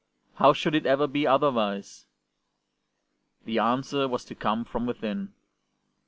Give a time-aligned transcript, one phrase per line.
[0.37, 2.07] How should it ever be otherwise?
[3.45, 5.35] The answer was to come from within.